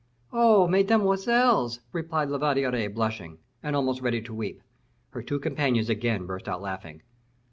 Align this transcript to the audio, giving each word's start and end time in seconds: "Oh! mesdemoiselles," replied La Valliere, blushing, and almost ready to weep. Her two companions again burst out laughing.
"Oh! 0.33 0.67
mesdemoiselles," 0.67 1.81
replied 1.91 2.29
La 2.31 2.39
Valliere, 2.39 2.89
blushing, 2.89 3.37
and 3.61 3.75
almost 3.75 4.01
ready 4.01 4.19
to 4.23 4.33
weep. 4.33 4.63
Her 5.11 5.21
two 5.21 5.37
companions 5.39 5.89
again 5.89 6.25
burst 6.25 6.49
out 6.49 6.59
laughing. 6.59 7.03